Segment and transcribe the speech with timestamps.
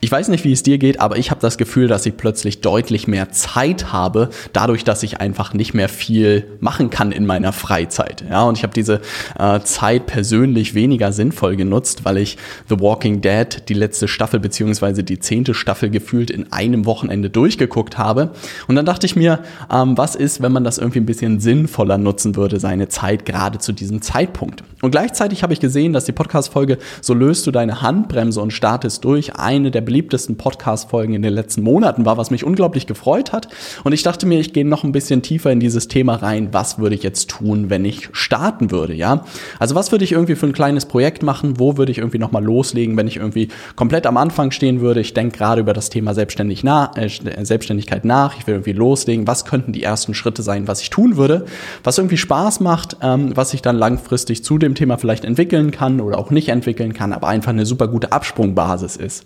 [0.00, 2.60] Ich weiß nicht, wie es dir geht, aber ich habe das Gefühl, dass ich plötzlich
[2.60, 7.52] deutlich mehr Zeit habe, dadurch, dass ich einfach nicht mehr viel machen kann in meiner
[7.52, 8.24] Freizeit.
[8.30, 9.00] Ja, und ich habe diese
[9.36, 15.02] äh, Zeit persönlich weniger sinnvoll genutzt, weil ich The Walking Dead die letzte Staffel beziehungsweise
[15.02, 18.30] die zehnte Staffel gefühlt in einem Wochenende durchgeguckt habe.
[18.68, 19.40] Und dann dachte ich mir,
[19.72, 23.58] ähm, was ist, wenn man das irgendwie ein bisschen sinnvoller nutzen würde, seine Zeit gerade
[23.58, 24.62] zu diesem Zeitpunkt.
[24.80, 29.04] Und gleichzeitig habe ich gesehen, dass die Podcast-Folge So löst du deine Handbremse und startest
[29.04, 33.48] durch eine der beliebtesten Podcast-Folgen in den letzten Monaten war, was mich unglaublich gefreut hat.
[33.84, 36.50] Und ich dachte mir, ich gehe noch ein bisschen tiefer in dieses Thema rein.
[36.52, 39.24] Was würde ich jetzt tun, wenn ich starten würde, ja?
[39.58, 41.58] Also was würde ich irgendwie für ein kleines Projekt machen?
[41.58, 45.00] Wo würde ich irgendwie nochmal loslegen, wenn ich irgendwie komplett am Anfang stehen würde?
[45.00, 47.08] Ich denke gerade über das Thema Selbstständig nach, äh,
[47.42, 48.36] Selbstständigkeit nach.
[48.38, 49.26] Ich will irgendwie loslegen.
[49.26, 51.46] Was könnten die ersten Schritte sein, was ich tun würde?
[51.82, 56.02] Was irgendwie Spaß macht, ähm, was ich dann langfristig zu dem Thema vielleicht entwickeln kann
[56.02, 59.24] oder auch nicht entwickeln kann, aber einfach eine super gute Absprungbasis ist.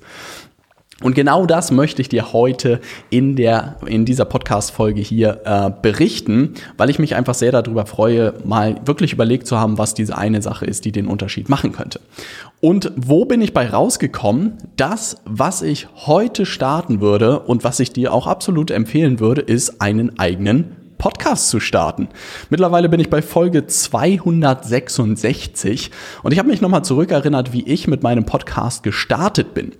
[1.02, 6.54] Und genau das möchte ich dir heute in, der, in dieser Podcast-Folge hier äh, berichten,
[6.76, 10.42] weil ich mich einfach sehr darüber freue, mal wirklich überlegt zu haben, was diese eine
[10.42, 12.00] Sache ist, die den Unterschied machen könnte.
[12.60, 14.58] Und wo bin ich bei rausgekommen?
[14.76, 19.80] Das, was ich heute starten würde und was ich dir auch absolut empfehlen würde, ist
[19.80, 22.08] einen eigenen Podcast zu starten.
[22.48, 25.90] Mittlerweile bin ich bei Folge 266
[26.22, 29.72] und ich habe mich nochmal zurückerinnert, wie ich mit meinem Podcast gestartet bin.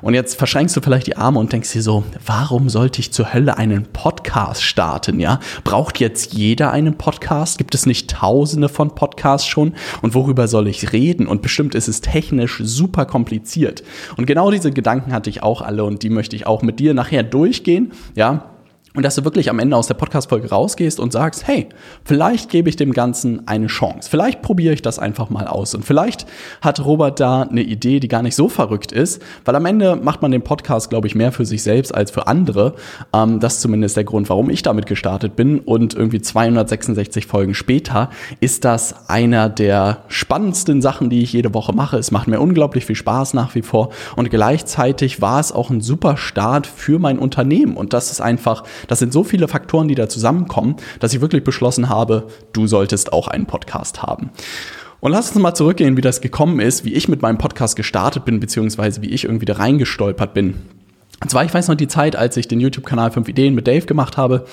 [0.00, 3.34] Und jetzt verschränkst du vielleicht die Arme und denkst dir so, warum sollte ich zur
[3.34, 5.40] Hölle einen Podcast starten, ja?
[5.64, 7.58] Braucht jetzt jeder einen Podcast?
[7.58, 9.74] Gibt es nicht tausende von Podcasts schon?
[10.00, 11.26] Und worüber soll ich reden?
[11.26, 13.82] Und bestimmt ist es technisch super kompliziert.
[14.16, 16.94] Und genau diese Gedanken hatte ich auch alle und die möchte ich auch mit dir
[16.94, 18.49] nachher durchgehen, ja?
[18.92, 21.68] Und dass du wirklich am Ende aus der Podcast-Folge rausgehst und sagst, hey,
[22.04, 24.10] vielleicht gebe ich dem Ganzen eine Chance.
[24.10, 25.76] Vielleicht probiere ich das einfach mal aus.
[25.76, 26.26] Und vielleicht
[26.60, 30.22] hat Robert da eine Idee, die gar nicht so verrückt ist, weil am Ende macht
[30.22, 32.74] man den Podcast, glaube ich, mehr für sich selbst als für andere.
[33.12, 35.60] Ähm, das ist zumindest der Grund, warum ich damit gestartet bin.
[35.60, 41.72] Und irgendwie 266 Folgen später ist das einer der spannendsten Sachen, die ich jede Woche
[41.72, 41.96] mache.
[41.96, 43.90] Es macht mir unglaublich viel Spaß nach wie vor.
[44.16, 47.76] Und gleichzeitig war es auch ein super Start für mein Unternehmen.
[47.76, 51.44] Und das ist einfach das sind so viele Faktoren, die da zusammenkommen, dass ich wirklich
[51.44, 54.30] beschlossen habe, du solltest auch einen Podcast haben.
[55.00, 58.24] Und lass uns mal zurückgehen, wie das gekommen ist, wie ich mit meinem Podcast gestartet
[58.24, 60.56] bin, beziehungsweise wie ich irgendwie da reingestolpert bin.
[61.22, 63.84] Und zwar, ich weiß noch die Zeit, als ich den YouTube-Kanal 5 Ideen mit Dave
[63.84, 64.46] gemacht habe.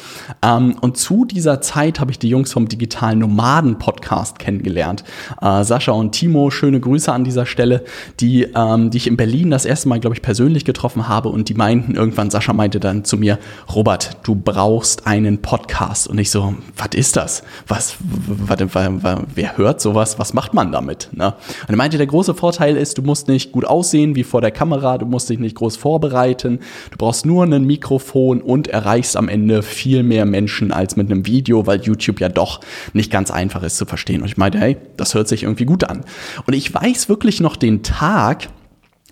[0.44, 5.06] Ähm, und zu dieser Zeit habe ich die Jungs vom Digitalen Nomaden-Podcast kennengelernt.
[5.42, 7.86] Äh, Sascha und Timo, schöne Grüße an dieser Stelle,
[8.20, 11.30] die, ähm, die ich in Berlin das erste Mal, glaube ich, persönlich getroffen habe.
[11.30, 13.40] Und die meinten irgendwann, Sascha meinte dann zu mir,
[13.74, 16.10] Robert, du brauchst einen Podcast.
[16.10, 17.44] Und ich so, was ist das?
[17.68, 20.20] Was, wer hört sowas?
[20.20, 21.08] Was macht man damit?
[21.14, 21.28] Ne?
[21.28, 24.52] Und er meinte, der große Vorteil ist, du musst nicht gut aussehen wie vor der
[24.52, 26.57] Kamera, du musst dich nicht groß vorbereiten
[26.92, 31.26] Du brauchst nur ein Mikrofon und erreichst am Ende viel mehr Menschen als mit einem
[31.26, 32.62] Video, weil YouTube ja doch
[32.94, 34.22] nicht ganz einfach ist zu verstehen.
[34.22, 36.04] Und ich meinte, hey, das hört sich irgendwie gut an.
[36.46, 38.50] Und ich weiß wirklich noch den Tag,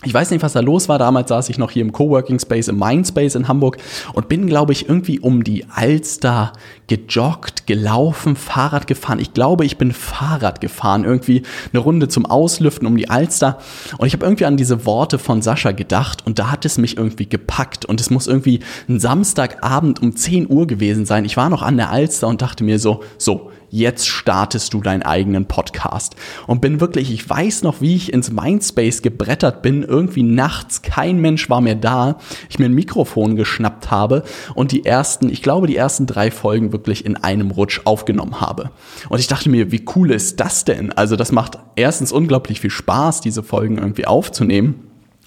[0.05, 0.99] ich weiß nicht, was da los war.
[0.99, 3.77] Damals saß ich noch hier im Coworking Space, im Mindspace in Hamburg
[4.13, 6.53] und bin, glaube ich, irgendwie um die Alster
[6.87, 9.19] gejoggt, gelaufen, Fahrrad gefahren.
[9.19, 11.41] Ich glaube, ich bin Fahrrad gefahren, irgendwie
[11.73, 13.57] eine Runde zum Auslüften um die Alster.
[13.97, 16.97] Und ich habe irgendwie an diese Worte von Sascha gedacht und da hat es mich
[16.97, 17.85] irgendwie gepackt.
[17.85, 21.25] Und es muss irgendwie ein Samstagabend um 10 Uhr gewesen sein.
[21.25, 25.03] Ich war noch an der Alster und dachte mir so, so, jetzt startest du deinen
[25.03, 26.15] eigenen Podcast.
[26.47, 31.19] Und bin wirklich, ich weiß noch, wie ich ins Mindspace gebrettert bin, irgendwie nachts, kein
[31.19, 32.17] Mensch war mehr da,
[32.49, 34.23] ich mir ein Mikrofon geschnappt habe
[34.53, 38.71] und die ersten, ich glaube, die ersten drei Folgen wirklich in einem Rutsch aufgenommen habe.
[39.09, 40.91] Und ich dachte mir, wie cool ist das denn?
[40.93, 44.85] Also das macht erstens unglaublich viel Spaß, diese Folgen irgendwie aufzunehmen.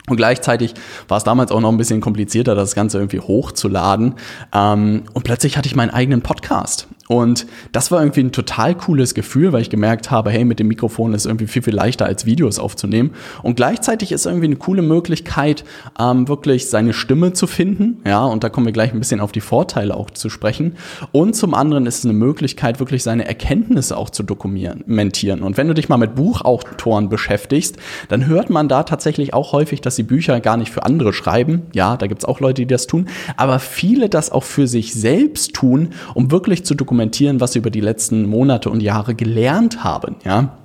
[0.08, 0.74] Und gleichzeitig
[1.06, 4.14] war es damals auch noch ein bisschen komplizierter, das Ganze irgendwie hochzuladen.
[4.52, 6.88] Ähm, und plötzlich hatte ich meinen eigenen Podcast.
[7.08, 10.68] Und das war irgendwie ein total cooles Gefühl, weil ich gemerkt habe, hey, mit dem
[10.68, 13.10] Mikrofon ist irgendwie viel, viel leichter als Videos aufzunehmen.
[13.42, 15.64] Und gleichzeitig ist irgendwie eine coole Möglichkeit,
[15.98, 18.02] ähm, wirklich seine Stimme zu finden.
[18.06, 20.76] Ja, und da kommen wir gleich ein bisschen auf die Vorteile auch zu sprechen.
[21.12, 25.42] Und zum anderen ist es eine Möglichkeit, wirklich seine Erkenntnisse auch zu dokumentieren.
[25.42, 27.76] Und wenn du dich mal mit Buchautoren beschäftigst,
[28.08, 31.62] dann hört man da tatsächlich auch häufig, dass sie Bücher gar nicht für andere schreiben.
[31.74, 33.08] Ja, da gibt's auch Leute, die das tun.
[33.36, 36.97] Aber viele das auch für sich selbst tun, um wirklich zu dokumentieren,
[37.40, 40.16] was sie über die letzten Monate und Jahre gelernt haben.
[40.24, 40.57] Ja,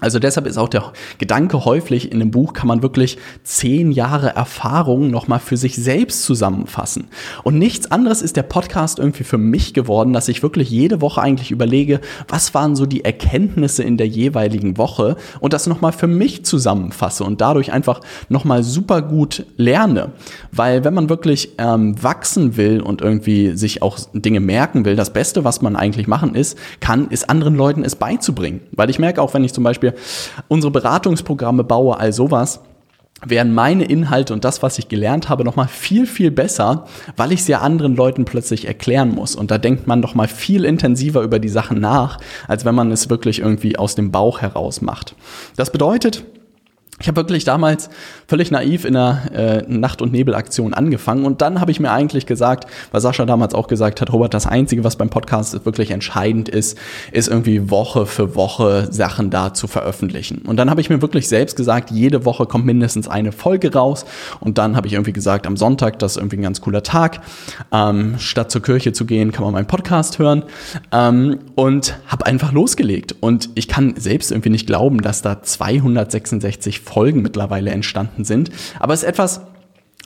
[0.00, 4.30] also deshalb ist auch der Gedanke häufig, in einem Buch kann man wirklich zehn Jahre
[4.30, 7.08] Erfahrung nochmal für sich selbst zusammenfassen.
[7.44, 11.20] Und nichts anderes ist der Podcast irgendwie für mich geworden, dass ich wirklich jede Woche
[11.20, 16.06] eigentlich überlege, was waren so die Erkenntnisse in der jeweiligen Woche und das nochmal für
[16.06, 20.12] mich zusammenfasse und dadurch einfach nochmal super gut lerne.
[20.52, 25.12] Weil wenn man wirklich ähm, wachsen will und irgendwie sich auch Dinge merken will, das
[25.12, 28.60] Beste, was man eigentlich machen ist, kann, ist anderen Leuten es beizubringen.
[28.72, 29.89] Weil ich merke auch, wenn ich zum Beispiel
[30.48, 32.60] unsere Beratungsprogramme baue, all sowas,
[33.24, 37.40] wären meine Inhalte und das, was ich gelernt habe, nochmal viel, viel besser, weil ich
[37.40, 39.36] es ja anderen Leuten plötzlich erklären muss.
[39.36, 42.90] Und da denkt man doch mal viel intensiver über die Sachen nach, als wenn man
[42.90, 45.14] es wirklich irgendwie aus dem Bauch heraus macht.
[45.56, 46.24] Das bedeutet,
[47.00, 47.88] ich habe wirklich damals
[48.28, 52.26] völlig naiv in einer äh, Nacht- und Nebelaktion angefangen und dann habe ich mir eigentlich
[52.26, 56.48] gesagt, weil Sascha damals auch gesagt hat, Robert, das Einzige, was beim Podcast wirklich entscheidend
[56.48, 56.76] ist,
[57.12, 60.42] ist irgendwie Woche für Woche Sachen da zu veröffentlichen.
[60.46, 64.04] Und dann habe ich mir wirklich selbst gesagt, jede Woche kommt mindestens eine Folge raus
[64.40, 67.20] und dann habe ich irgendwie gesagt, am Sonntag, das ist irgendwie ein ganz cooler Tag,
[67.72, 70.44] ähm, statt zur Kirche zu gehen, kann man meinen Podcast hören
[70.92, 73.14] ähm, und habe einfach losgelegt.
[73.20, 78.50] Und ich kann selbst irgendwie nicht glauben, dass da 266 Folgen mittlerweile entstanden sind.
[78.78, 79.42] Aber es ist etwas,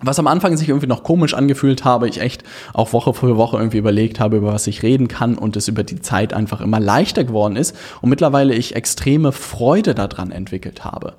[0.06, 3.56] was am Anfang sich irgendwie noch komisch angefühlt habe, ich echt auch Woche für Woche
[3.56, 6.80] irgendwie überlegt habe, über was ich reden kann und es über die Zeit einfach immer
[6.80, 11.14] leichter geworden ist und mittlerweile ich extreme Freude daran entwickelt habe.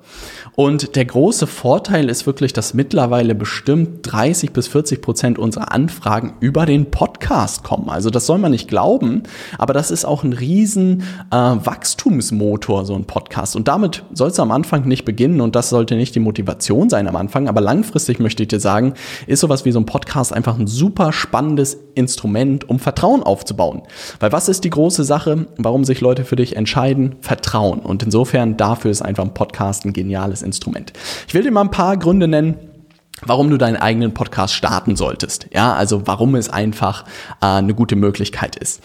[0.54, 6.34] Und der große Vorteil ist wirklich, dass mittlerweile bestimmt 30 bis 40 Prozent unserer Anfragen
[6.40, 7.90] über den Podcast kommen.
[7.90, 9.24] Also das soll man nicht glauben,
[9.58, 13.56] aber das ist auch ein riesen äh, Wachstumsmotor, so ein Podcast.
[13.56, 17.08] Und damit soll es am Anfang nicht beginnen und das sollte nicht die Motivation sein
[17.08, 18.94] am Anfang, aber langfristig möchte ich dir sagen, sagen,
[19.26, 23.82] ist sowas wie so ein Podcast einfach ein super spannendes Instrument, um Vertrauen aufzubauen.
[24.20, 27.16] Weil was ist die große Sache, warum sich Leute für dich entscheiden?
[27.20, 27.80] Vertrauen.
[27.80, 30.92] Und insofern dafür ist einfach ein Podcast ein geniales Instrument.
[31.26, 32.56] Ich will dir mal ein paar Gründe nennen,
[33.24, 35.46] warum du deinen eigenen Podcast starten solltest.
[35.52, 37.04] Ja, also warum es einfach
[37.40, 38.82] äh, eine gute Möglichkeit ist.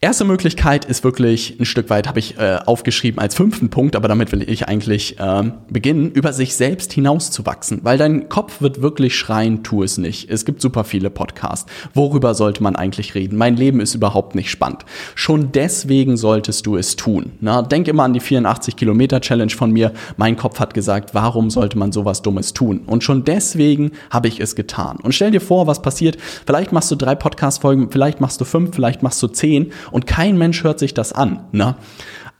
[0.00, 4.06] Erste Möglichkeit ist wirklich ein Stück weit, habe ich äh, aufgeschrieben als fünften Punkt, aber
[4.06, 9.16] damit will ich eigentlich ähm, beginnen, über sich selbst hinauszuwachsen, weil dein Kopf wird wirklich
[9.16, 10.30] schreien, tu es nicht.
[10.30, 11.68] Es gibt super viele Podcasts.
[11.94, 13.36] Worüber sollte man eigentlich reden?
[13.36, 14.84] Mein Leben ist überhaupt nicht spannend.
[15.16, 17.32] Schon deswegen solltest du es tun.
[17.40, 19.92] Na, denk immer an die 84 Kilometer Challenge von mir.
[20.16, 22.82] Mein Kopf hat gesagt, warum sollte man sowas Dummes tun?
[22.86, 24.98] Und schon deswegen habe ich es getan.
[25.02, 26.18] Und stell dir vor, was passiert.
[26.46, 30.38] Vielleicht machst du drei Podcast-Folgen, vielleicht machst du fünf, vielleicht machst du zehn und kein
[30.38, 31.44] Mensch hört sich das an.
[31.52, 31.76] Ne?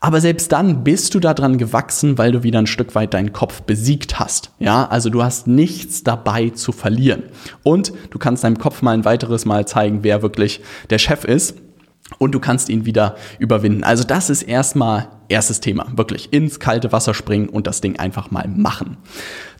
[0.01, 3.63] Aber selbst dann bist du daran gewachsen, weil du wieder ein Stück weit deinen Kopf
[3.63, 4.53] besiegt hast.
[4.61, 7.25] Ja, also du hast nichts dabei zu verlieren.
[7.65, 10.61] Und du kannst deinem Kopf mal ein weiteres Mal zeigen, wer wirklich
[10.91, 11.57] der Chef ist.
[12.19, 13.83] Und du kannst ihn wieder überwinden.
[13.83, 15.87] Also das ist erstmal erstes Thema.
[15.95, 18.97] Wirklich ins kalte Wasser springen und das Ding einfach mal machen.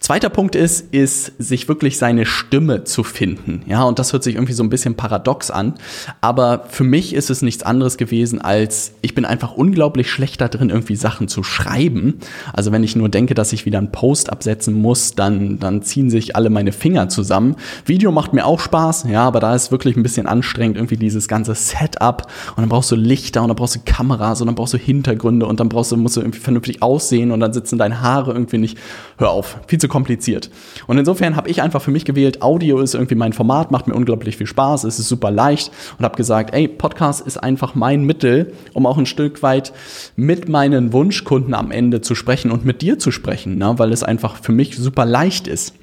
[0.01, 3.63] Zweiter Punkt ist, ist, sich wirklich seine Stimme zu finden.
[3.67, 5.75] Ja, und das hört sich irgendwie so ein bisschen paradox an.
[6.21, 10.47] Aber für mich ist es nichts anderes gewesen, als ich bin einfach unglaublich schlecht da
[10.47, 12.21] drin, irgendwie Sachen zu schreiben.
[12.53, 16.11] Also wenn ich nur denke, dass ich wieder einen Post absetzen muss, dann, dann ziehen
[16.11, 17.57] sich alle meine Finger zusammen.
[17.85, 21.27] Video macht mir auch Spaß, ja, aber da ist wirklich ein bisschen anstrengend, irgendwie dieses
[21.27, 22.29] ganze Setup.
[22.51, 25.47] Und dann brauchst du Lichter und dann brauchst du Kameras und dann brauchst du Hintergründe
[25.47, 28.59] und dann brauchst du, musst du irgendwie vernünftig aussehen und dann sitzen deine Haare irgendwie
[28.59, 28.79] nicht.
[29.19, 30.51] Hör auf, viel zu kompliziert.
[30.87, 33.95] Und insofern habe ich einfach für mich gewählt, Audio ist irgendwie mein Format, macht mir
[33.95, 38.05] unglaublich viel Spaß, es ist super leicht und habe gesagt, ey, Podcast ist einfach mein
[38.05, 39.73] Mittel, um auch ein Stück weit
[40.17, 43.75] mit meinen Wunschkunden am Ende zu sprechen und mit dir zu sprechen, ne?
[43.79, 45.75] weil es einfach für mich super leicht ist.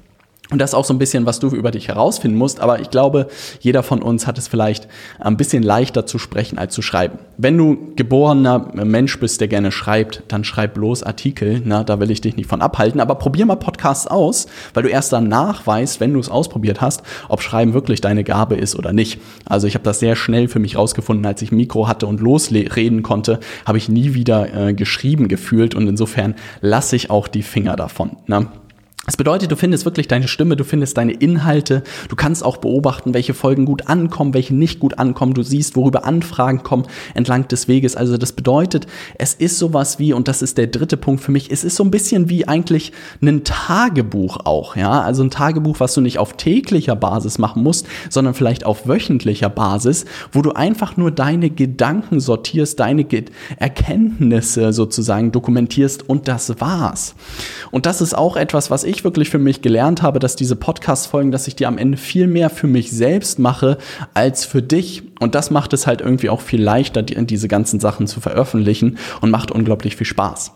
[0.50, 2.60] Und das ist auch so ein bisschen, was du über dich herausfinden musst.
[2.60, 3.28] Aber ich glaube,
[3.60, 4.88] jeder von uns hat es vielleicht
[5.18, 7.18] ein bisschen leichter zu sprechen als zu schreiben.
[7.36, 11.62] Wenn du geborener Mensch bist, der gerne schreibt, dann schreib bloß Artikel.
[11.64, 13.00] Na, da will ich dich nicht von abhalten.
[13.00, 17.02] Aber probier mal Podcasts aus, weil du erst danach weißt, wenn du es ausprobiert hast,
[17.28, 19.20] ob Schreiben wirklich deine Gabe ist oder nicht.
[19.44, 23.02] Also ich habe das sehr schnell für mich rausgefunden, als ich Mikro hatte und losreden
[23.02, 25.74] konnte, habe ich nie wieder äh, geschrieben gefühlt.
[25.74, 28.16] Und insofern lasse ich auch die Finger davon.
[28.26, 28.46] Na?
[29.06, 33.14] Das bedeutet, du findest wirklich deine Stimme, du findest deine Inhalte, du kannst auch beobachten,
[33.14, 37.68] welche Folgen gut ankommen, welche nicht gut ankommen, du siehst, worüber Anfragen kommen entlang des
[37.68, 37.96] Weges.
[37.96, 38.86] Also das bedeutet,
[39.18, 41.84] es ist sowas wie, und das ist der dritte Punkt für mich, es ist so
[41.84, 45.00] ein bisschen wie eigentlich ein Tagebuch auch, ja.
[45.02, 49.48] Also ein Tagebuch, was du nicht auf täglicher Basis machen musst, sondern vielleicht auf wöchentlicher
[49.48, 53.06] Basis, wo du einfach nur deine Gedanken sortierst, deine
[53.58, 57.14] Erkenntnisse sozusagen dokumentierst und das war's.
[57.70, 60.56] Und das ist auch etwas, was ich ich wirklich für mich gelernt habe, dass diese
[60.56, 63.78] Podcast-Folgen, dass ich die am Ende viel mehr für mich selbst mache
[64.14, 65.02] als für dich.
[65.20, 69.30] Und das macht es halt irgendwie auch viel leichter, diese ganzen Sachen zu veröffentlichen und
[69.30, 70.52] macht unglaublich viel Spaß.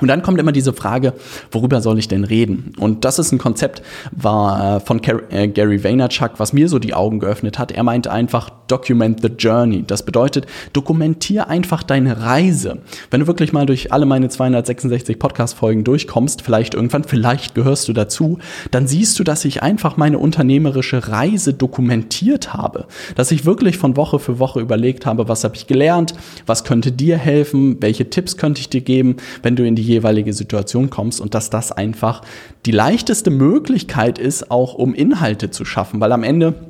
[0.00, 1.12] Und dann kommt immer diese Frage,
[1.50, 2.72] worüber soll ich denn reden?
[2.78, 3.82] Und das ist ein Konzept
[4.12, 7.72] war äh, von äh, Gary Vaynerchuk, was mir so die Augen geöffnet hat.
[7.72, 9.84] Er meint einfach document the journey.
[9.86, 12.78] Das bedeutet, dokumentier einfach deine Reise.
[13.10, 17.88] Wenn du wirklich mal durch alle meine 266 Podcast Folgen durchkommst, vielleicht irgendwann, vielleicht gehörst
[17.88, 18.38] du dazu,
[18.70, 23.96] dann siehst du, dass ich einfach meine unternehmerische Reise dokumentiert habe, dass ich wirklich von
[23.96, 26.14] Woche für Woche überlegt habe, was habe ich gelernt,
[26.46, 30.32] was könnte dir helfen, welche Tipps könnte ich dir geben, wenn du in die jeweilige
[30.32, 32.22] Situation kommst und dass das einfach
[32.66, 36.69] die leichteste Möglichkeit ist, auch um Inhalte zu schaffen, weil am Ende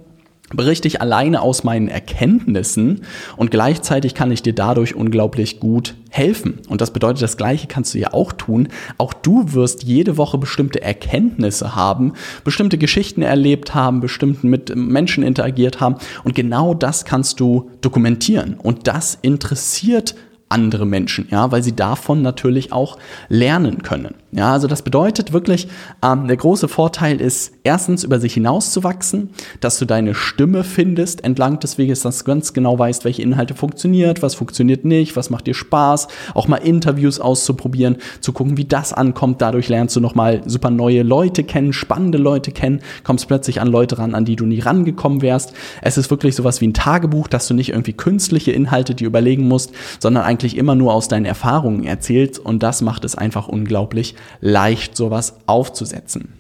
[0.54, 3.02] berichte ich alleine aus meinen Erkenntnissen
[3.37, 6.59] und gleichzeitig kann ich dir dadurch unglaublich gut helfen.
[6.69, 8.69] Und das bedeutet, das Gleiche kannst du ja auch tun.
[8.99, 12.14] Auch du wirst jede Woche bestimmte Erkenntnisse haben,
[12.45, 15.97] bestimmte Geschichten erlebt haben, bestimmt mit Menschen interagiert haben.
[16.25, 18.54] Und genau das kannst du dokumentieren.
[18.54, 20.16] Und das interessiert
[20.50, 24.14] andere Menschen, ja, weil sie davon natürlich auch lernen können.
[24.33, 25.69] Ja, also das bedeutet wirklich,
[26.02, 29.30] ähm, der große Vorteil ist, erstens über sich hinauszuwachsen,
[29.61, 33.54] dass du deine Stimme findest entlang des Weges, dass du ganz genau weißt, welche Inhalte
[33.54, 38.64] funktioniert, was funktioniert nicht, was macht dir Spaß, auch mal Interviews auszuprobieren, zu gucken, wie
[38.64, 39.40] das ankommt.
[39.42, 43.99] Dadurch lernst du nochmal super neue Leute kennen, spannende Leute kennen, kommst plötzlich an Leute
[43.99, 45.54] ran, an die du nie rangekommen wärst.
[45.83, 49.49] Es ist wirklich sowas wie ein Tagebuch, dass du nicht irgendwie künstliche Inhalte dir überlegen
[49.49, 54.14] musst, sondern eigentlich immer nur aus deinen Erfahrungen erzählst und das macht es einfach unglaublich
[54.40, 56.32] leicht, sowas aufzusetzen.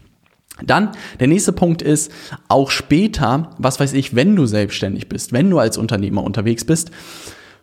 [0.64, 2.10] Dann der nächste Punkt ist,
[2.48, 6.90] auch später, was weiß ich, wenn du selbstständig bist, wenn du als Unternehmer unterwegs bist,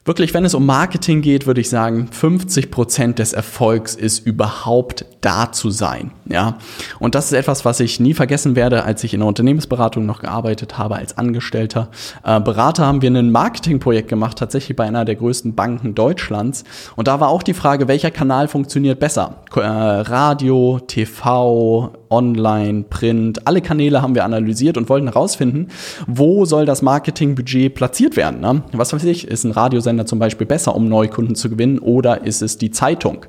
[0.08, 5.04] Wirklich, wenn es um Marketing geht, würde ich sagen, 50 Prozent des Erfolgs ist überhaupt
[5.20, 6.12] da zu sein.
[6.30, 6.60] Ja,
[7.00, 10.22] und das ist etwas, was ich nie vergessen werde, als ich in der Unternehmensberatung noch
[10.22, 11.90] gearbeitet habe als Angestellter.
[12.24, 16.64] Äh, Berater haben wir ein Marketingprojekt gemacht, tatsächlich bei einer der größten Banken Deutschlands.
[16.96, 19.44] Und da war auch die Frage, welcher Kanal funktioniert besser?
[19.56, 25.68] Äh, Radio, TV, Online, Print, alle Kanäle haben wir analysiert und wollten herausfinden,
[26.08, 28.42] wo soll das Marketingbudget platziert werden.
[28.42, 28.64] Ne?
[28.74, 32.42] Was weiß ich, ist ein Radiosender zum Beispiel besser, um Neukunden zu gewinnen, oder ist
[32.42, 33.26] es die Zeitung?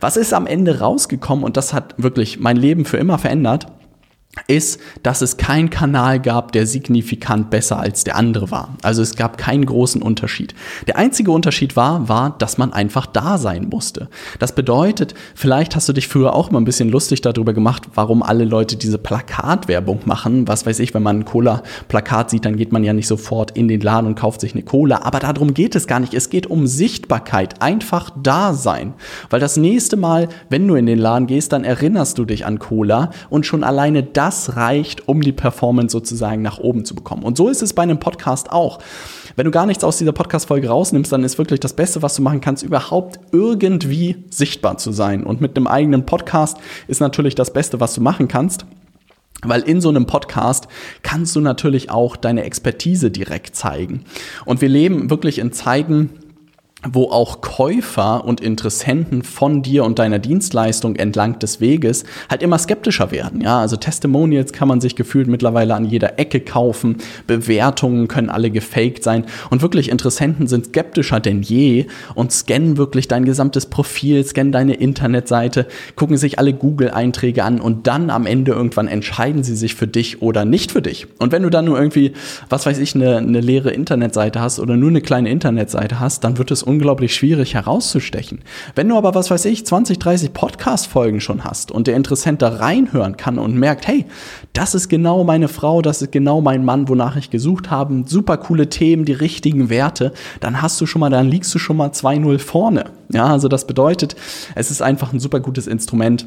[0.00, 3.66] Was ist am Ende rausgekommen und das hat wirklich mein Leben für immer verändert?
[4.46, 8.76] Ist, dass es keinen Kanal gab, der signifikant besser als der andere war.
[8.82, 10.54] Also es gab keinen großen Unterschied.
[10.86, 14.08] Der einzige Unterschied war, war, dass man einfach da sein musste.
[14.38, 18.22] Das bedeutet, vielleicht hast du dich früher auch mal ein bisschen lustig darüber gemacht, warum
[18.22, 20.46] alle Leute diese Plakatwerbung machen.
[20.46, 23.66] Was weiß ich, wenn man ein Cola-Plakat sieht, dann geht man ja nicht sofort in
[23.66, 25.02] den Laden und kauft sich eine Cola.
[25.02, 26.14] Aber darum geht es gar nicht.
[26.14, 27.60] Es geht um Sichtbarkeit.
[27.62, 28.94] Einfach da sein.
[29.28, 32.60] Weil das nächste Mal, wenn du in den Laden gehst, dann erinnerst du dich an
[32.60, 37.22] Cola und schon alleine das reicht, um die Performance sozusagen nach oben zu bekommen.
[37.22, 38.78] Und so ist es bei einem Podcast auch.
[39.34, 42.22] Wenn du gar nichts aus dieser Podcast-Folge rausnimmst, dann ist wirklich das Beste, was du
[42.22, 45.24] machen kannst, überhaupt irgendwie sichtbar zu sein.
[45.24, 48.66] Und mit einem eigenen Podcast ist natürlich das Beste, was du machen kannst.
[49.42, 50.68] Weil in so einem Podcast
[51.00, 54.04] kannst du natürlich auch deine Expertise direkt zeigen.
[54.44, 56.10] Und wir leben wirklich in Zeiten,
[56.88, 62.58] wo auch Käufer und Interessenten von dir und deiner Dienstleistung entlang des Weges halt immer
[62.58, 63.42] skeptischer werden.
[63.42, 66.96] Ja, also Testimonials kann man sich gefühlt mittlerweile an jeder Ecke kaufen.
[67.26, 69.26] Bewertungen können alle gefaked sein.
[69.50, 74.74] Und wirklich Interessenten sind skeptischer denn je und scannen wirklich dein gesamtes Profil, scannen deine
[74.74, 79.86] Internetseite, gucken sich alle Google-Einträge an und dann am Ende irgendwann entscheiden sie sich für
[79.86, 81.06] dich oder nicht für dich.
[81.18, 82.12] Und wenn du dann nur irgendwie,
[82.48, 86.38] was weiß ich, eine, eine leere Internetseite hast oder nur eine kleine Internetseite hast, dann
[86.38, 88.42] wird es unglaublich schwierig herauszustechen.
[88.76, 92.48] Wenn du aber, was weiß ich, 20, 30 Podcast-Folgen schon hast und der Interessent da
[92.48, 94.06] reinhören kann und merkt, hey,
[94.52, 98.36] das ist genau meine Frau, das ist genau mein Mann, wonach ich gesucht habe, super
[98.36, 101.90] coole Themen, die richtigen Werte, dann hast du schon mal, dann liegst du schon mal
[101.90, 102.84] 2-0 vorne.
[103.12, 104.14] Ja, also das bedeutet,
[104.54, 106.26] es ist einfach ein super gutes Instrument,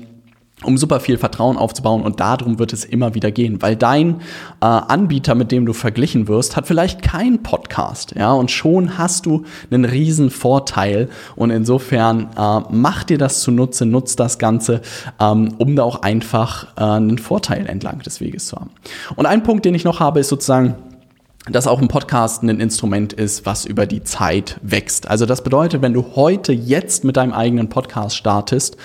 [0.64, 4.22] um super viel Vertrauen aufzubauen und darum wird es immer wieder gehen, weil dein
[4.62, 9.26] äh, Anbieter, mit dem du verglichen wirst, hat vielleicht keinen Podcast, ja, und schon hast
[9.26, 14.82] du einen riesen Vorteil und insofern äh, mach dir das zunutze, nutz das Ganze,
[15.20, 18.72] ähm, um da auch einfach äh, einen Vorteil entlang des Weges zu haben.
[19.16, 20.76] Und ein Punkt, den ich noch habe, ist sozusagen,
[21.50, 25.10] dass auch ein Podcast ein Instrument ist, was über die Zeit wächst.
[25.10, 28.78] Also das bedeutet, wenn du heute jetzt mit deinem eigenen Podcast startest,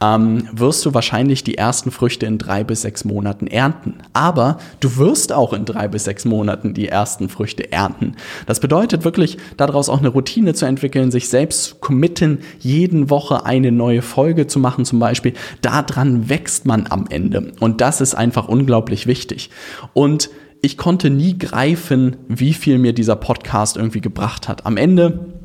[0.00, 3.96] ähm, wirst du wahrscheinlich die ersten Früchte in drei bis sechs Monaten ernten.
[4.14, 8.16] Aber du wirst auch in drei bis sechs Monaten die ersten Früchte ernten.
[8.46, 13.44] Das bedeutet wirklich, daraus auch eine Routine zu entwickeln, sich selbst zu committen, jeden Woche
[13.44, 15.34] eine neue Folge zu machen zum Beispiel.
[15.60, 17.52] Daran wächst man am Ende.
[17.60, 19.50] Und das ist einfach unglaublich wichtig.
[19.92, 20.30] Und
[20.62, 24.66] ich konnte nie greifen, wie viel mir dieser Podcast irgendwie gebracht hat.
[24.66, 25.36] Am Ende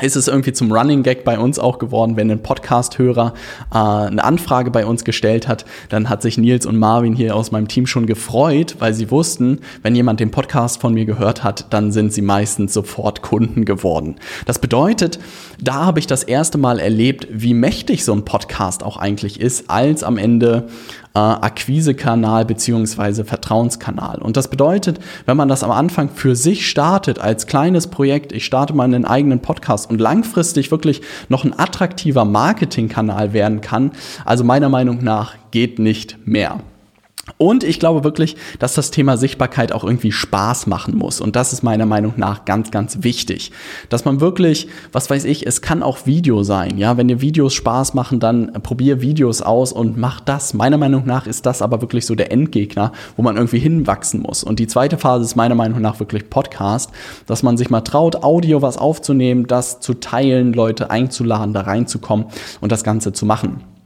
[0.00, 3.34] ist es irgendwie zum Running Gag bei uns auch geworden, wenn ein Podcast-Hörer
[3.72, 7.50] äh, eine Anfrage bei uns gestellt hat, dann hat sich Nils und Marvin hier aus
[7.50, 11.66] meinem Team schon gefreut, weil sie wussten, wenn jemand den Podcast von mir gehört hat,
[11.70, 14.16] dann sind sie meistens sofort Kunden geworden.
[14.46, 15.18] Das bedeutet,
[15.60, 19.68] da habe ich das erste Mal erlebt, wie mächtig so ein Podcast auch eigentlich ist,
[19.68, 20.68] als am Ende
[21.14, 24.18] äh, Akquisekanal beziehungsweise Vertrauenskanal.
[24.18, 28.44] Und das bedeutet, wenn man das am Anfang für sich startet als kleines Projekt, ich
[28.44, 33.92] starte mal einen eigenen Podcast und langfristig wirklich noch ein attraktiver Marketingkanal werden kann,
[34.24, 36.60] also meiner Meinung nach geht nicht mehr.
[37.36, 41.20] Und ich glaube wirklich, dass das Thema Sichtbarkeit auch irgendwie Spaß machen muss.
[41.20, 43.52] Und das ist meiner Meinung nach ganz, ganz wichtig.
[43.88, 46.78] Dass man wirklich, was weiß ich, es kann auch Video sein.
[46.78, 50.54] Ja, wenn dir Videos Spaß machen, dann probier Videos aus und mach das.
[50.54, 54.42] Meiner Meinung nach ist das aber wirklich so der Endgegner, wo man irgendwie hinwachsen muss.
[54.42, 56.90] Und die zweite Phase ist meiner Meinung nach wirklich Podcast,
[57.26, 62.26] dass man sich mal traut, Audio was aufzunehmen, das zu teilen, Leute einzuladen, da reinzukommen
[62.60, 63.77] und das Ganze zu machen.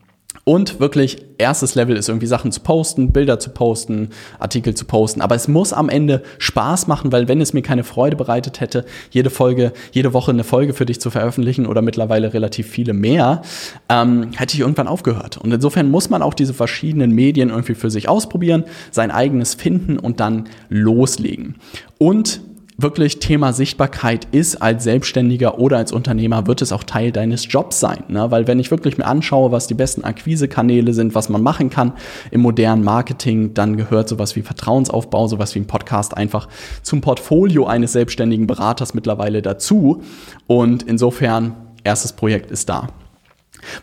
[0.45, 4.09] Und wirklich, erstes Level ist irgendwie Sachen zu posten, Bilder zu posten,
[4.41, 5.21] Artikel zu posten.
[5.21, 8.85] Aber es muss am Ende Spaß machen, weil wenn es mir keine Freude bereitet hätte,
[9.11, 13.43] jede Folge, jede Woche eine Folge für dich zu veröffentlichen oder mittlerweile relativ viele mehr,
[13.89, 15.39] ähm, hätte ich irgendwann aufgehört.
[15.39, 19.97] Und insofern muss man auch diese verschiedenen Medien irgendwie für sich ausprobieren, sein eigenes finden
[19.97, 21.55] und dann loslegen.
[21.99, 22.41] Und
[22.79, 27.81] wirklich Thema Sichtbarkeit ist als Selbstständiger oder als Unternehmer, wird es auch Teil deines Jobs
[27.81, 28.05] sein.
[28.09, 28.31] Ne?
[28.31, 31.93] Weil wenn ich wirklich mir anschaue, was die besten Akquisekanäle sind, was man machen kann
[32.31, 36.49] im modernen Marketing, dann gehört sowas wie Vertrauensaufbau, sowas wie ein Podcast einfach
[36.83, 40.03] zum Portfolio eines selbstständigen Beraters mittlerweile dazu.
[40.47, 42.89] Und insofern, erstes Projekt ist da.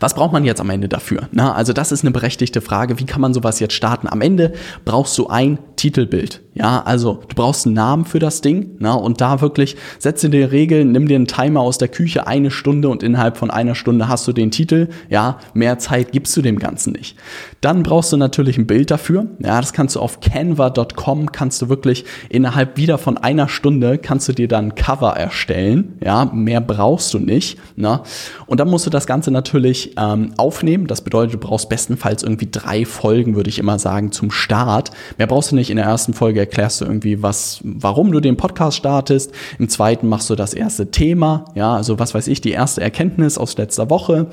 [0.00, 1.28] Was braucht man jetzt am Ende dafür?
[1.32, 2.98] Na, also das ist eine berechtigte Frage.
[2.98, 4.08] Wie kann man sowas jetzt starten?
[4.08, 4.52] Am Ende
[4.84, 6.42] brauchst du ein Titelbild.
[6.52, 8.76] Ja, also du brauchst einen Namen für das Ding.
[8.80, 12.50] Na, und da wirklich setze dir Regeln, nimm dir einen Timer aus der Küche eine
[12.50, 14.88] Stunde und innerhalb von einer Stunde hast du den Titel.
[15.08, 17.16] Ja, mehr Zeit gibst du dem Ganzen nicht.
[17.60, 19.26] Dann brauchst du natürlich ein Bild dafür.
[19.38, 24.28] Ja, das kannst du auf canva.com kannst du wirklich innerhalb wieder von einer Stunde kannst
[24.28, 25.96] du dir dann ein Cover erstellen.
[26.04, 27.58] Ja, mehr brauchst du nicht.
[27.76, 28.02] Na,
[28.46, 30.86] und dann musst du das Ganze natürlich natürlich ähm, aufnehmen.
[30.86, 34.90] Das bedeutet, du brauchst bestenfalls irgendwie drei Folgen, würde ich immer sagen, zum Start.
[35.18, 35.70] Mehr brauchst du nicht.
[35.70, 39.32] In der ersten Folge erklärst du irgendwie, was, warum du den Podcast startest.
[39.58, 43.38] Im zweiten machst du das erste Thema, ja, also was weiß ich, die erste Erkenntnis
[43.38, 44.26] aus letzter Woche.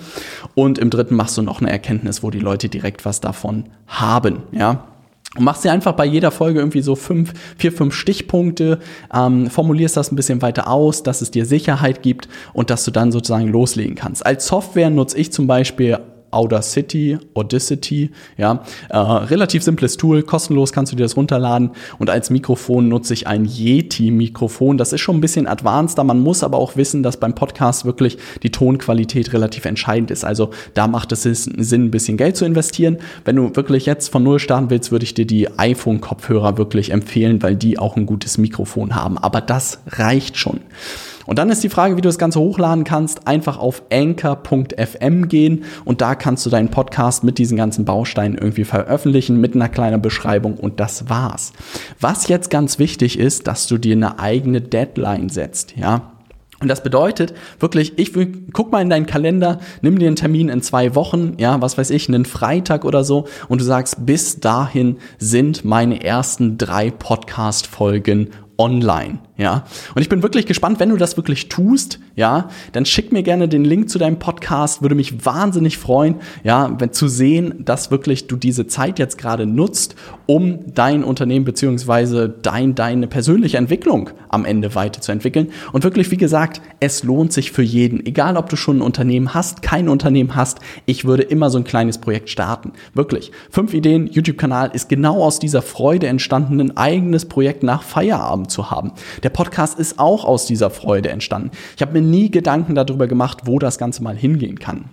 [0.56, 4.44] Und im dritten machst du noch eine Erkenntnis, wo die Leute direkt was davon haben,
[4.52, 4.86] ja.
[5.38, 8.80] Und machst dir einfach bei jeder Folge irgendwie so fünf, vier, fünf Stichpunkte,
[9.14, 12.92] ähm, formulierst das ein bisschen weiter aus, dass es dir Sicherheit gibt und dass du
[12.92, 14.26] dann sozusagen loslegen kannst.
[14.26, 16.00] Als Software nutze ich zum Beispiel
[16.32, 22.30] Audacity, Audacity, ja, äh, relativ simples Tool, kostenlos kannst du dir das runterladen und als
[22.30, 24.78] Mikrofon nutze ich ein Yeti-Mikrofon.
[24.78, 28.18] Das ist schon ein bisschen advanceder, man muss aber auch wissen, dass beim Podcast wirklich
[28.44, 30.24] die Tonqualität relativ entscheidend ist.
[30.24, 32.98] Also da macht es Sinn, ein bisschen Geld zu investieren.
[33.26, 37.42] Wenn du wirklich jetzt von Null starten willst, würde ich dir die iPhone-Kopfhörer wirklich empfehlen,
[37.42, 39.18] weil die auch ein gutes Mikrofon haben.
[39.18, 40.60] Aber das reicht schon.
[41.28, 43.28] Und dann ist die Frage, wie du das Ganze hochladen kannst.
[43.28, 48.64] Einfach auf anchor.fm gehen und da kannst du deinen Podcast mit diesen ganzen Bausteinen irgendwie
[48.64, 51.54] veröffentlichen mit einer kleinen Beschreibung und das war's.
[52.00, 56.14] Was jetzt ganz wichtig ist, dass du dir eine eigene Deadline setzt, ja.
[56.60, 60.50] Und das bedeutet wirklich, ich will, guck mal in deinen Kalender, nimm dir einen Termin
[60.50, 64.40] in zwei Wochen, ja, was weiß ich, einen Freitag oder so, und du sagst, bis
[64.40, 69.20] dahin sind meine ersten drei Podcast-Folgen online.
[69.38, 69.66] Ja.
[69.94, 73.48] Und ich bin wirklich gespannt, wenn du das wirklich tust, ja, dann schick mir gerne
[73.48, 78.28] den Link zu deinem Podcast, würde mich wahnsinnig freuen, ja, wenn zu sehen, dass wirklich
[78.28, 79.96] du diese Zeit jetzt gerade nutzt,
[80.26, 85.50] um dein Unternehmen beziehungsweise dein, deine persönliche Entwicklung am Ende weiterzuentwickeln.
[85.72, 89.34] Und wirklich, wie gesagt, es lohnt sich für jeden, egal ob du schon ein Unternehmen
[89.34, 92.74] hast, kein Unternehmen hast, ich würde immer so ein kleines Projekt starten.
[92.94, 93.32] Wirklich.
[93.52, 98.72] Fünf Ideen, YouTube-Kanal ist genau aus dieser Freude entstanden, ein eigenes Projekt nach Feierabend zu
[98.72, 98.94] haben.
[99.24, 101.52] Der Podcast ist auch aus dieser Freude entstanden.
[101.76, 104.86] Ich habe mir nie Gedanken darüber gemacht, wo das Ganze mal hingehen kann.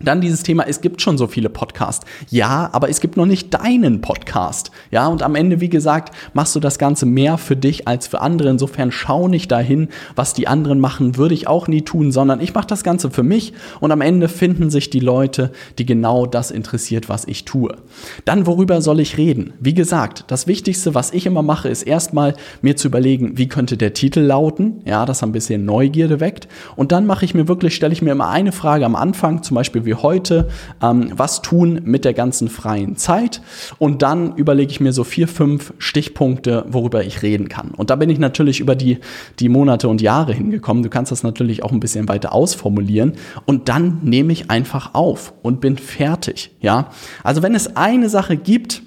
[0.00, 2.06] Dann dieses Thema, es gibt schon so viele Podcasts.
[2.30, 4.70] Ja, aber es gibt noch nicht deinen Podcast.
[4.90, 8.20] Ja, und am Ende, wie gesagt, machst du das Ganze mehr für dich als für
[8.20, 8.48] andere.
[8.48, 12.54] Insofern schau nicht dahin, was die anderen machen, würde ich auch nie tun, sondern ich
[12.54, 16.50] mache das Ganze für mich und am Ende finden sich die Leute, die genau das
[16.50, 17.74] interessiert, was ich tue.
[18.24, 19.52] Dann, worüber soll ich reden?
[19.60, 23.76] Wie gesagt, das Wichtigste, was ich immer mache, ist erstmal mir zu überlegen, wie könnte
[23.76, 24.82] der Titel lauten?
[24.84, 26.48] Ja, das ein bisschen Neugierde weckt.
[26.76, 29.54] Und dann mache ich mir wirklich, stelle ich mir immer eine Frage am Anfang, zum
[29.54, 30.48] Beispiel, wie heute,
[30.82, 33.40] ähm, was tun mit der ganzen freien Zeit.
[33.78, 37.70] Und dann überlege ich mir so vier, fünf Stichpunkte, worüber ich reden kann.
[37.70, 38.98] Und da bin ich natürlich über die,
[39.40, 40.82] die Monate und Jahre hingekommen.
[40.82, 43.14] Du kannst das natürlich auch ein bisschen weiter ausformulieren.
[43.46, 46.50] Und dann nehme ich einfach auf und bin fertig.
[46.60, 46.90] Ja,
[47.24, 48.82] also wenn es eine Sache gibt,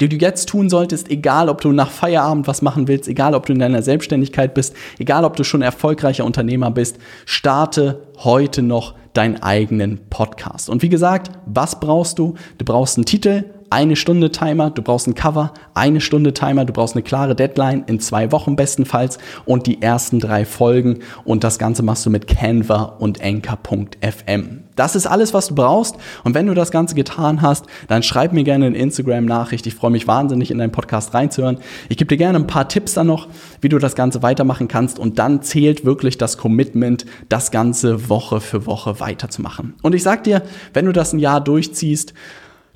[0.00, 3.46] die du jetzt tun solltest, egal ob du nach Feierabend was machen willst, egal ob
[3.46, 8.94] du in deiner Selbstständigkeit bist, egal ob du schon erfolgreicher Unternehmer bist, starte heute noch
[9.14, 10.68] deinen eigenen Podcast.
[10.68, 12.34] Und wie gesagt, was brauchst du?
[12.58, 16.72] Du brauchst einen Titel, eine Stunde Timer, du brauchst ein Cover, eine Stunde Timer, du
[16.72, 21.58] brauchst eine klare Deadline in zwei Wochen bestenfalls und die ersten drei Folgen und das
[21.58, 24.63] Ganze machst du mit Canva und Anchor.fm.
[24.76, 28.32] Das ist alles, was du brauchst und wenn du das Ganze getan hast, dann schreib
[28.32, 29.66] mir gerne eine Instagram-Nachricht.
[29.66, 31.58] Ich freue mich wahnsinnig, in deinen Podcast reinzuhören.
[31.88, 33.28] Ich gebe dir gerne ein paar Tipps dann noch,
[33.60, 38.40] wie du das Ganze weitermachen kannst und dann zählt wirklich das Commitment, das Ganze Woche
[38.40, 39.74] für Woche weiterzumachen.
[39.82, 42.14] Und ich sag dir, wenn du das ein Jahr durchziehst,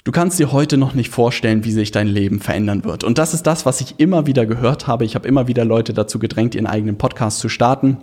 [0.04, 3.04] Du kannst dir heute noch nicht vorstellen, wie sich dein Leben verändern wird.
[3.04, 5.04] Und das ist das, was ich immer wieder gehört habe.
[5.04, 7.98] Ich habe immer wieder Leute dazu gedrängt, ihren eigenen Podcast zu starten.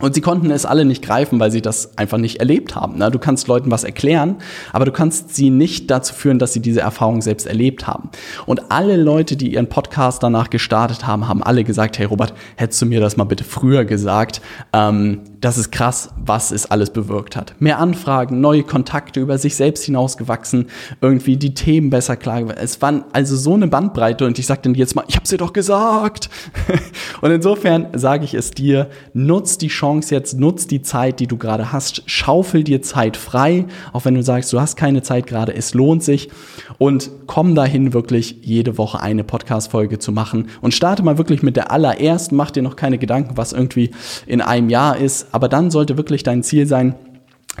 [0.00, 3.00] Und sie konnten es alle nicht greifen, weil sie das einfach nicht erlebt haben.
[3.10, 4.36] Du kannst Leuten was erklären,
[4.72, 8.10] aber du kannst sie nicht dazu führen, dass sie diese Erfahrung selbst erlebt haben.
[8.46, 12.80] Und alle Leute, die ihren Podcast danach gestartet haben, haben alle gesagt, hey Robert, hättest
[12.80, 14.40] du mir das mal bitte früher gesagt?
[14.72, 17.54] Ähm, das ist krass, was es alles bewirkt hat.
[17.60, 20.66] Mehr Anfragen, neue Kontakte über sich selbst hinausgewachsen,
[21.00, 22.56] irgendwie die Themen besser klar.
[22.56, 25.30] Es waren also so eine Bandbreite und ich sage dann jetzt mal, ich habe es
[25.30, 26.28] dir doch gesagt.
[27.20, 31.36] und insofern sage ich es dir, nutz die Chance jetzt, nutz die Zeit, die du
[31.36, 35.54] gerade hast, schaufel dir Zeit frei, auch wenn du sagst, du hast keine Zeit gerade,
[35.54, 36.30] es lohnt sich
[36.78, 41.56] und komm dahin wirklich jede Woche eine Podcast-Folge zu machen und starte mal wirklich mit
[41.56, 43.90] der allerersten, mach dir noch keine Gedanken, was irgendwie
[44.26, 46.94] in einem Jahr ist, aber dann sollte wirklich dein Ziel sein,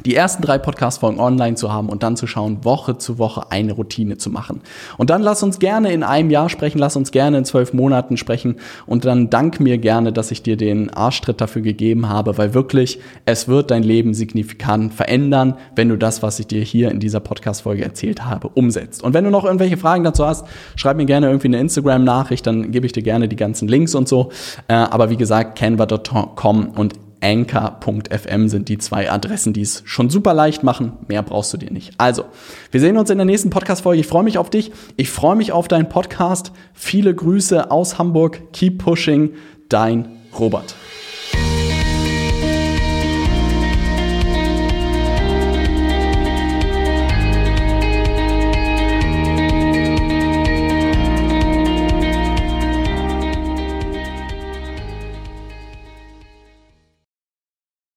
[0.04, 3.72] die ersten drei Podcast-Folgen online zu haben und dann zu schauen, Woche zu Woche eine
[3.72, 4.60] Routine zu machen.
[4.96, 8.16] Und dann lass uns gerne in einem Jahr sprechen, lass uns gerne in zwölf Monaten
[8.16, 12.54] sprechen und dann dank mir gerne, dass ich dir den Arschtritt dafür gegeben habe, weil
[12.54, 17.00] wirklich, es wird dein Leben signifikant verändern, wenn du das, was ich dir hier in
[17.00, 19.02] dieser Podcast-Folge erzählt habe, umsetzt.
[19.02, 22.70] Und wenn du noch irgendwelche Fragen dazu hast, schreib mir gerne irgendwie eine Instagram-Nachricht, dann
[22.70, 24.30] gebe ich dir gerne die ganzen Links und so.
[24.68, 30.34] Äh, aber wie gesagt, canva.com und anchor.fm sind die zwei Adressen, die es schon super
[30.34, 30.92] leicht machen.
[31.08, 31.92] Mehr brauchst du dir nicht.
[31.98, 32.24] Also,
[32.70, 34.00] wir sehen uns in der nächsten Podcast-Folge.
[34.00, 34.72] Ich freue mich auf dich.
[34.96, 36.52] Ich freue mich auf deinen Podcast.
[36.72, 38.52] Viele Grüße aus Hamburg.
[38.52, 39.34] Keep pushing.
[39.68, 40.74] Dein Robert.